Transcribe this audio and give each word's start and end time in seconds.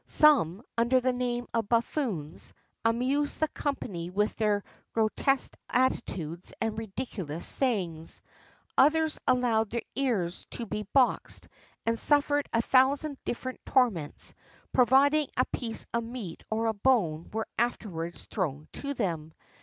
Some, 0.07 0.63
under 0.79 0.99
the 0.99 1.13
name 1.13 1.45
of 1.53 1.69
buffoons, 1.69 2.55
amused 2.83 3.39
the 3.39 3.47
company 3.49 4.09
with 4.09 4.35
their 4.35 4.63
grotesque 4.95 5.55
attitudes 5.69 6.55
and 6.59 6.75
ridiculous 6.75 7.45
sayings.[XXXIV 7.45 8.67
16] 8.69 8.73
Others 8.79 9.19
allowed 9.27 9.69
their 9.69 9.83
ears 9.95 10.47
to 10.49 10.65
be 10.65 10.87
boxed, 10.91 11.47
and 11.85 11.99
suffered 11.99 12.49
a 12.51 12.63
thousand 12.63 13.19
different 13.25 13.63
torments, 13.63 14.33
provided 14.73 15.29
a 15.37 15.45
piece 15.53 15.85
of 15.93 16.03
meat 16.03 16.43
or 16.49 16.65
a 16.65 16.73
bone 16.73 17.29
were 17.31 17.47
afterwards 17.59 18.25
thrown 18.25 18.67
to 18.73 18.95
them. 18.95 19.35